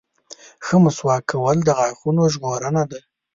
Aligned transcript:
•ښه 0.65 0.75
مسواک 0.83 1.23
کول 1.31 1.57
د 1.63 1.69
غاښونو 1.77 2.23
ژغورنه 2.33 2.83
ده. 2.91 2.99